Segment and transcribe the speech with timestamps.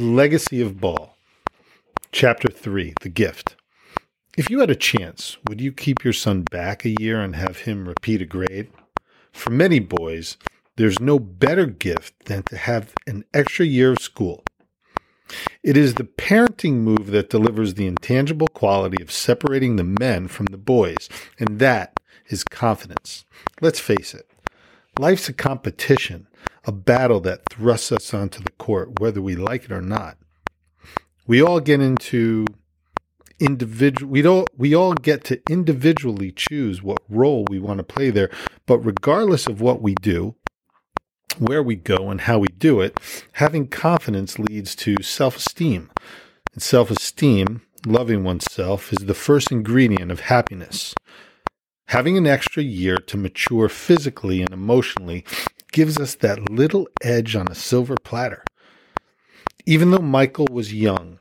[0.00, 1.16] Legacy of Ball,
[2.12, 3.56] Chapter 3 The Gift.
[4.36, 7.62] If you had a chance, would you keep your son back a year and have
[7.62, 8.70] him repeat a grade?
[9.32, 10.36] For many boys,
[10.76, 14.44] there's no better gift than to have an extra year of school.
[15.64, 20.46] It is the parenting move that delivers the intangible quality of separating the men from
[20.46, 21.08] the boys,
[21.40, 23.24] and that is confidence.
[23.60, 24.27] Let's face it,
[24.98, 26.26] life's a competition,
[26.64, 30.18] a battle that thrusts us onto the court, whether we like it or not.
[31.26, 32.46] We all get into
[33.40, 38.10] individual we don't we all get to individually choose what role we want to play
[38.10, 38.30] there
[38.66, 40.34] but regardless of what we do
[41.38, 42.98] where we go and how we do it
[43.34, 45.88] having confidence leads to self-esteem
[46.52, 50.92] and self-esteem loving oneself is the first ingredient of happiness
[51.88, 55.24] having an extra year to mature physically and emotionally
[55.72, 58.44] gives us that little edge on a silver platter
[59.66, 61.18] even though michael was young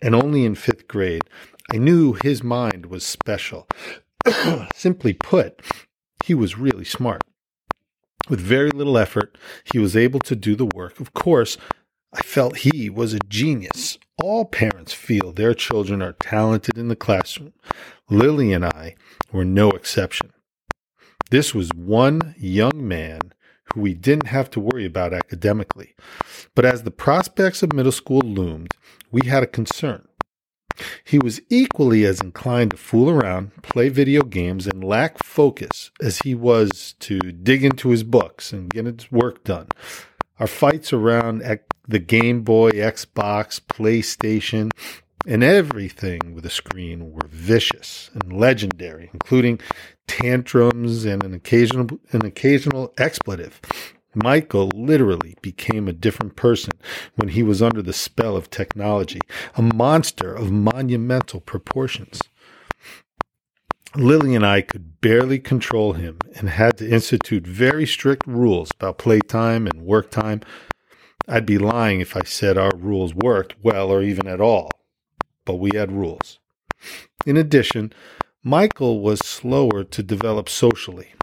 [0.00, 1.22] and only in fifth grade
[1.70, 3.66] I knew his mind was special.
[4.74, 5.62] Simply put,
[6.24, 7.22] he was really smart.
[8.28, 9.38] With very little effort,
[9.72, 11.00] he was able to do the work.
[11.00, 11.56] Of course,
[12.12, 13.98] I felt he was a genius.
[14.22, 17.54] All parents feel their children are talented in the classroom.
[18.08, 18.94] Lily and I
[19.32, 20.32] were no exception.
[21.32, 23.32] This was one young man
[23.74, 25.96] who we didn't have to worry about academically.
[26.54, 28.70] But as the prospects of middle school loomed,
[29.10, 30.06] we had a concern.
[31.02, 36.18] He was equally as inclined to fool around, play video games, and lack focus as
[36.18, 39.66] he was to dig into his books and get his work done.
[40.42, 41.44] Our fights around
[41.86, 44.72] the Game Boy, Xbox, PlayStation,
[45.24, 49.60] and everything with a screen were vicious and legendary, including
[50.08, 53.60] tantrums and an occasional an occasional expletive.
[54.16, 56.72] Michael literally became a different person
[57.14, 59.20] when he was under the spell of technology,
[59.54, 62.20] a monster of monumental proportions.
[63.94, 68.96] Lily and I could barely control him and had to institute very strict rules about
[68.96, 70.40] playtime and work time.
[71.28, 74.70] I'd be lying if I said our rules worked well or even at all,
[75.44, 76.38] but we had rules.
[77.26, 77.92] In addition,
[78.42, 81.14] Michael was slower to develop socially.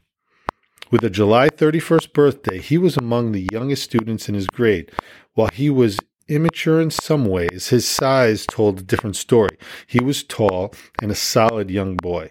[0.92, 4.92] With a July 31st birthday, he was among the youngest students in his grade.
[5.34, 5.98] While he was
[6.28, 9.58] immature in some ways, his size told a different story.
[9.86, 12.30] He was tall and a solid young boy.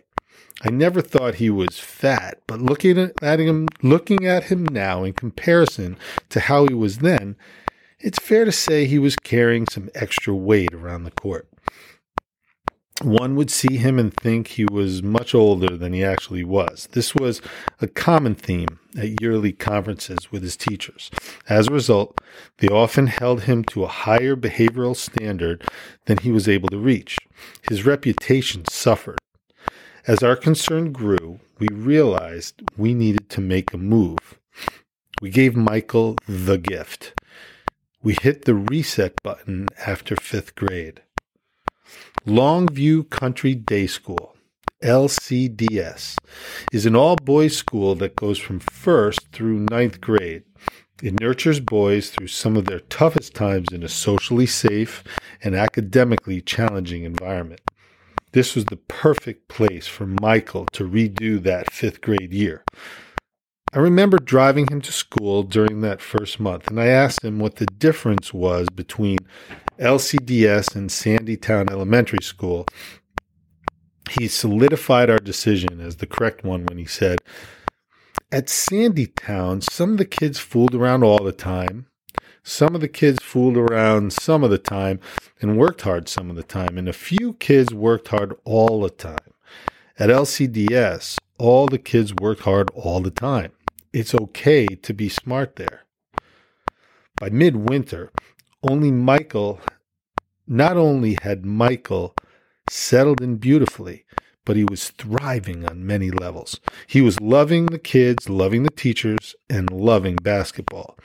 [0.62, 5.14] I never thought he was fat, but looking at him, looking at him now in
[5.14, 5.98] comparison
[6.30, 7.38] to how he was then,
[8.00, 11.48] it's fair to say he was carrying some extra weight around the court
[13.02, 16.88] one would see him and think he was much older than he actually was.
[16.92, 17.42] This was
[17.82, 21.10] a common theme at yearly conferences with his teachers.
[21.48, 22.20] As a result,
[22.58, 25.64] they often held him to a higher behavioral standard
[26.06, 27.18] than he was able to reach.
[27.70, 29.20] His reputation suffered.
[30.08, 34.40] As our concern grew, we realized we needed to make a move.
[35.22, 37.14] We gave Michael the gift.
[38.02, 41.02] We hit the reset button after fifth grade.
[42.26, 44.36] Longview Country Day School,
[44.82, 46.16] LCDS,
[46.72, 50.44] is an all boys school that goes from first through ninth grade.
[51.04, 55.04] It nurtures boys through some of their toughest times in a socially safe
[55.44, 57.62] and academically challenging environment.
[58.32, 62.64] This was the perfect place for Michael to redo that fifth grade year.
[63.74, 67.58] I remember driving him to school during that first month, and I asked him what
[67.58, 69.20] the difference was between
[69.80, 72.66] LCDS and Sandytown Elementary School.
[74.12, 77.20] He solidified our decision as the correct one when he said,
[78.32, 81.88] At Sandytown, some of the kids fooled around all the time.
[82.50, 85.00] Some of the kids fooled around some of the time
[85.40, 88.90] and worked hard some of the time, and a few kids worked hard all the
[88.90, 89.34] time.
[89.98, 93.52] At LCDS, all the kids worked hard all the time
[93.94, 95.86] it's okay to be smart there.
[97.20, 98.12] By midwinter,
[98.70, 99.60] only Michael,
[100.48, 102.16] not only had Michael
[102.70, 104.06] settled in beautifully,
[104.46, 106.60] but he was thriving on many levels.
[106.88, 110.98] He was loving the kids, loving the teachers, and loving basketball.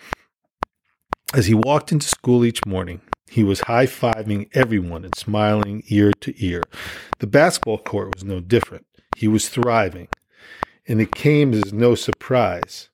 [1.35, 6.13] As he walked into school each morning, he was high fiving everyone and smiling ear
[6.21, 6.63] to ear.
[7.19, 8.87] The basketball court was no different.
[9.17, 10.07] He was thriving
[10.87, 12.89] and it came as no surprise.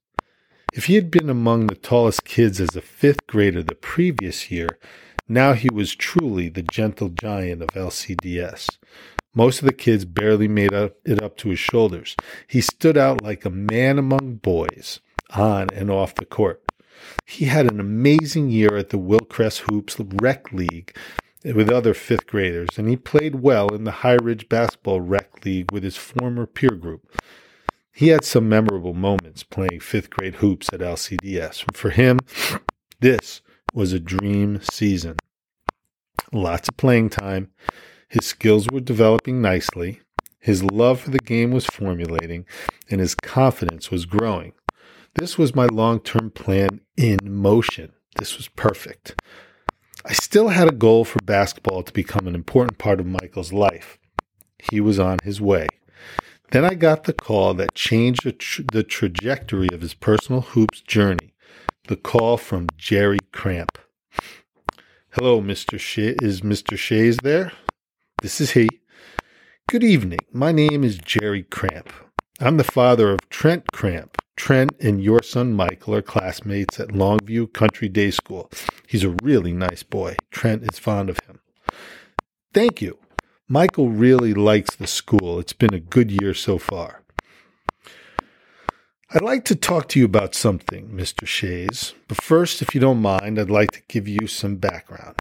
[0.73, 4.79] If he had been among the tallest kids as a fifth grader the previous year,
[5.29, 8.79] now he was truly the gentle giant of LCDS.
[9.35, 12.17] Most of the kids barely made it up to his shoulders.
[12.47, 16.63] He stood out like a man among boys, on and off the court.
[17.27, 20.97] He had an amazing year at the Wilcrest Hoops Rec League
[21.45, 25.73] with other fifth graders, and he played well in the High Ridge Basketball Rec League
[25.73, 27.11] with his former peer group.
[27.93, 31.77] He had some memorable moments playing fifth grade hoops at LCDS.
[31.77, 32.19] For him,
[33.01, 33.43] this
[33.75, 35.17] was a dream season.
[36.33, 37.51] Lots of playing time.
[38.09, 40.01] His skills were developing nicely.
[40.39, 42.47] His love for the game was formulating,
[42.89, 44.53] and his confidence was growing.
[45.15, 47.93] This was my long term plan in motion.
[48.17, 49.21] This was perfect.
[50.05, 53.99] I still had a goal for basketball to become an important part of Michael's life.
[54.71, 55.67] He was on his way.
[56.53, 60.81] Then I got the call that changed the, tra- the trajectory of his personal hoops
[60.81, 61.35] journey.
[61.89, 63.79] The call from Jerry Cramp.
[65.11, 65.79] Hello, Mr.
[65.79, 66.15] Shea.
[66.23, 66.79] Is Mr.
[66.79, 67.53] Shays there?
[68.23, 68.69] This is he.
[69.69, 70.21] Good evening.
[70.33, 71.93] My name is Jerry Cramp.
[72.41, 74.20] I'm the father of Trent Cramp.
[74.41, 78.51] Trent and your son Michael are classmates at Longview Country Day School.
[78.89, 80.17] He's a really nice boy.
[80.31, 81.41] Trent is fond of him.
[82.55, 82.99] Thank you.
[83.49, 85.39] Michael really likes the school.
[85.39, 87.03] It's been a good year so far.
[89.11, 91.27] I'd like to talk to you about something, Mr.
[91.27, 91.93] Shays.
[92.09, 95.17] But first, if you don't mind, I'd like to give you some background.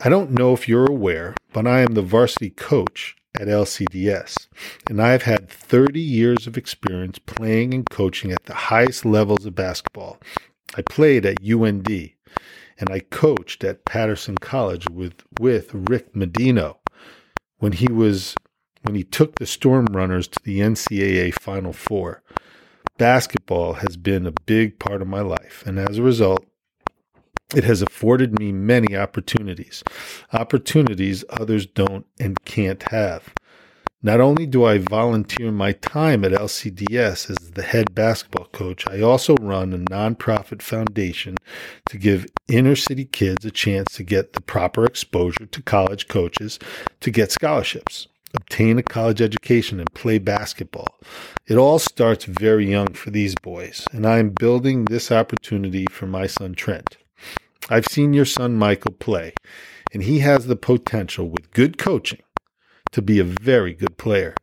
[0.00, 4.48] I don't know if you're aware, but I am the varsity coach at LCDS,
[4.88, 9.54] and I've had 30 years of experience playing and coaching at the highest levels of
[9.54, 10.18] basketball.
[10.76, 16.76] I played at UND, and I coached at Patterson College with, with Rick Medino
[17.58, 18.34] when he was
[18.82, 22.22] when he took the Storm Runners to the NCAA Final Four.
[22.96, 26.46] Basketball has been a big part of my life, and as a result,
[27.54, 29.82] it has afforded me many opportunities,
[30.32, 33.32] opportunities others don't and can't have.
[34.00, 39.00] Not only do I volunteer my time at LCDS as the head basketball coach, I
[39.00, 41.36] also run a nonprofit foundation
[41.88, 46.60] to give inner city kids a chance to get the proper exposure to college coaches
[47.00, 51.00] to get scholarships, obtain a college education, and play basketball.
[51.48, 56.06] It all starts very young for these boys, and I am building this opportunity for
[56.06, 56.97] my son Trent.
[57.70, 59.34] I've seen your son Michael play,
[59.92, 62.22] and he has the potential with good coaching
[62.92, 64.34] to be a very good player.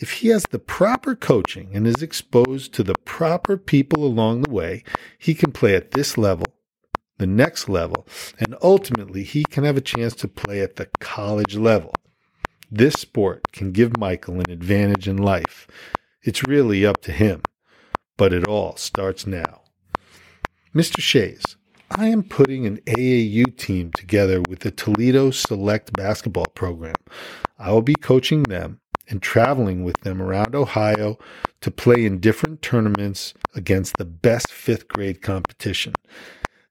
[0.00, 4.50] If he has the proper coaching and is exposed to the proper people along the
[4.50, 4.84] way,
[5.18, 6.46] he can play at this level,
[7.16, 8.06] the next level,
[8.38, 11.94] and ultimately he can have a chance to play at the college level.
[12.70, 15.66] This sport can give Michael an advantage in life.
[16.22, 17.42] It's really up to him,
[18.18, 19.62] but it all starts now.
[20.74, 21.00] Mr.
[21.00, 21.56] Shays,
[21.90, 26.96] I am putting an AAU team together with the Toledo Select basketball program.
[27.58, 31.16] I will be coaching them and traveling with them around Ohio
[31.60, 35.92] to play in different tournaments against the best fifth grade competition.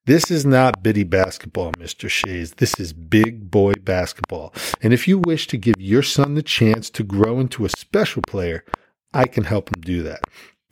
[0.06, 2.10] This is not bitty basketball, Mr.
[2.10, 2.56] Shays.
[2.56, 4.54] This is big boy basketball.
[4.82, 8.22] And if you wish to give your son the chance to grow into a special
[8.28, 8.66] player,
[9.14, 10.22] I can help him do that.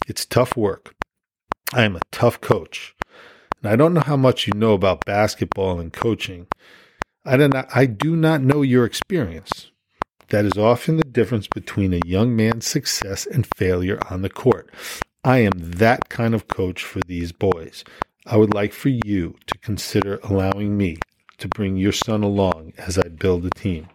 [0.06, 0.94] It's tough work.
[1.74, 2.94] I am a tough coach.
[3.64, 6.48] And I don't know how much you know about basketball and coaching.
[7.26, 9.72] I do not, I do not know your experience.
[10.30, 14.70] That is often the difference between a young man's success and failure on the court.
[15.24, 17.86] I am that kind of coach for these boys.
[18.26, 20.98] I would like for you to consider allowing me
[21.38, 23.88] to bring your son along as I build a team.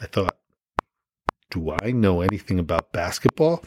[0.00, 0.38] I thought,
[1.50, 3.62] do I know anything about basketball?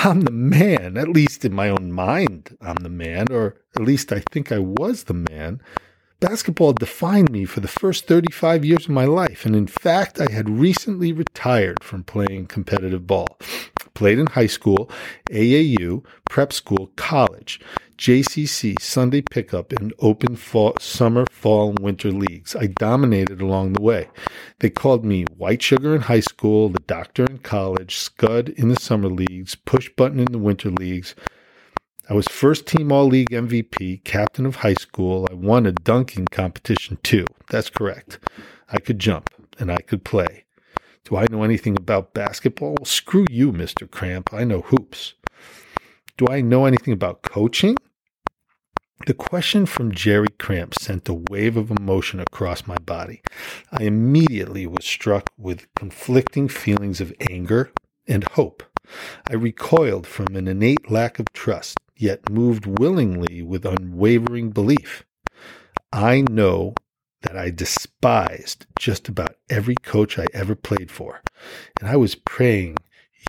[0.00, 4.12] I'm the man, at least in my own mind, I'm the man, or at least
[4.12, 5.60] I think I was the man.
[6.20, 10.30] Basketball defined me for the first 35 years of my life, and in fact, I
[10.30, 13.26] had recently retired from playing competitive ball.
[13.98, 14.88] Played in high school,
[15.28, 17.58] AAU, prep school, college.
[17.96, 22.54] JCC, Sunday pickup, and open fall, summer, fall, and winter leagues.
[22.54, 24.08] I dominated along the way.
[24.60, 28.78] They called me White Sugar in high school, the Doctor in college, Scud in the
[28.78, 31.16] summer leagues, Push Button in the winter leagues.
[32.08, 35.26] I was first team All League MVP, captain of high school.
[35.28, 37.26] I won a dunking competition too.
[37.50, 38.20] That's correct.
[38.70, 40.44] I could jump and I could play.
[41.08, 42.74] Do I know anything about basketball?
[42.78, 43.90] Well, screw you, Mr.
[43.90, 44.34] Cramp.
[44.34, 45.14] I know hoops.
[46.18, 47.76] Do I know anything about coaching?
[49.06, 53.22] The question from Jerry Cramp sent a wave of emotion across my body.
[53.72, 57.72] I immediately was struck with conflicting feelings of anger
[58.06, 58.62] and hope.
[59.30, 65.06] I recoiled from an innate lack of trust, yet moved willingly with unwavering belief.
[65.90, 66.74] I know
[67.22, 71.20] that I despised just about every coach I ever played for,
[71.80, 72.76] and I was praying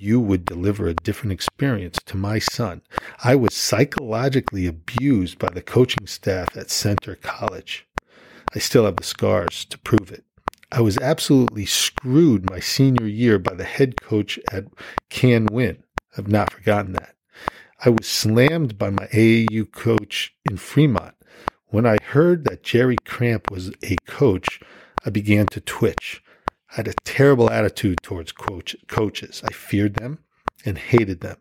[0.01, 2.81] you would deliver a different experience to my son.
[3.23, 7.85] I was psychologically abused by the coaching staff at Centre College.
[8.55, 10.23] I still have the scars to prove it.
[10.71, 14.65] I was absolutely screwed my senior year by the head coach at
[15.09, 15.83] Can Win.
[16.17, 17.15] I've not forgotten that.
[17.83, 21.15] I was slammed by my AAU coach in Fremont.
[21.71, 24.59] When I heard that Jerry Cramp was a coach,
[25.05, 26.23] I began to twitch.
[26.71, 29.43] I had a terrible attitude towards coach, coaches.
[29.45, 30.17] I feared them
[30.65, 31.37] and hated them,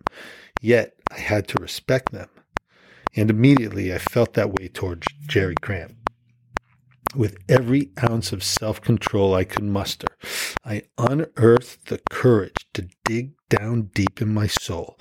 [0.60, 2.28] yet I had to respect them.
[3.16, 5.94] And immediately I felt that way towards Jerry Cramp.
[7.16, 10.08] With every ounce of self control I could muster,
[10.62, 14.98] I unearthed the courage to dig down deep in my soul.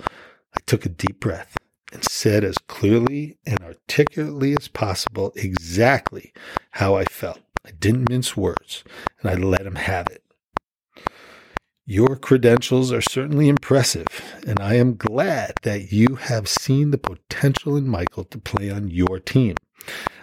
[0.56, 1.54] I took a deep breath
[1.92, 6.32] and said as clearly and articulately as possible exactly
[6.72, 7.40] how I felt.
[7.64, 8.84] I didn't mince words,
[9.20, 10.22] and I let him have it.
[11.90, 14.06] Your credentials are certainly impressive,
[14.46, 18.88] and I am glad that you have seen the potential in Michael to play on
[18.88, 19.56] your team.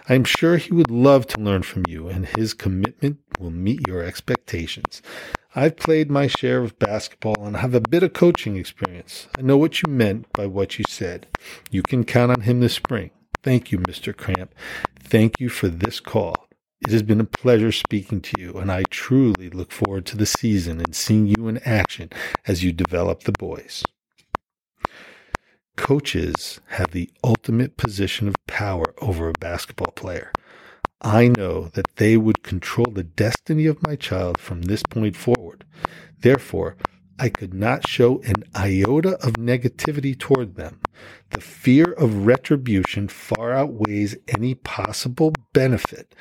[0.08, 3.88] I am sure he would love to learn from you, and his commitment will meet
[3.88, 5.02] your expectations.
[5.58, 9.26] I've played my share of basketball and have a bit of coaching experience.
[9.38, 11.28] I know what you meant by what you said.
[11.70, 13.10] You can count on him this spring.
[13.42, 14.14] Thank you, Mr.
[14.14, 14.54] Cramp.
[15.00, 16.34] Thank you for this call.
[16.82, 20.26] It has been a pleasure speaking to you, and I truly look forward to the
[20.26, 22.10] season and seeing you in action
[22.46, 23.82] as you develop the boys.
[25.78, 30.32] Coaches have the ultimate position of power over a basketball player.
[31.06, 35.64] I know that they would control the destiny of my child from this point forward.
[36.18, 36.76] Therefore,
[37.16, 40.80] I could not show an iota of negativity toward them.
[41.30, 46.12] The fear of retribution far outweighs any possible benefit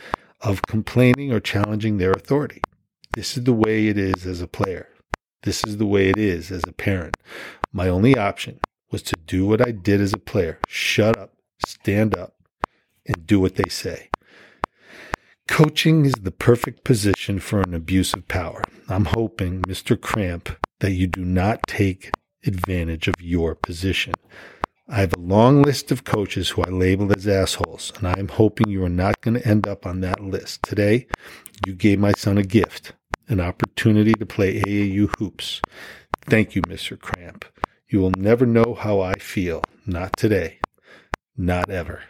[0.42, 2.62] of complaining or challenging their authority.
[3.16, 4.90] This is the way it is as a player.
[5.42, 7.18] This is the way it is as a parent.
[7.74, 8.60] My only option
[8.92, 11.34] was to do what I did as a player shut up,
[11.66, 12.36] stand up,
[13.08, 14.10] and do what they say.
[15.48, 18.62] Coaching is the perfect position for an abuse of power.
[18.90, 20.00] I'm hoping, Mr.
[20.00, 20.50] Cramp,
[20.80, 22.12] that you do not take
[22.46, 24.14] advantage of your position.
[24.90, 28.28] I have a long list of coaches who I label as assholes, and I am
[28.28, 30.64] hoping you are not going to end up on that list.
[30.64, 31.08] Today,
[31.66, 32.94] you gave my son a gift,
[33.28, 35.62] an opportunity to play AAU hoops.
[36.22, 37.00] Thank you, Mr.
[37.00, 37.46] Cramp.
[37.88, 39.64] You will never know how I feel.
[39.86, 40.60] Not today.
[41.38, 42.04] Not ever.